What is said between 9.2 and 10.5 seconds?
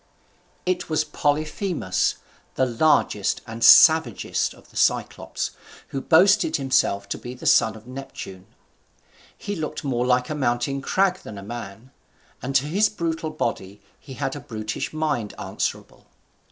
He looked more like a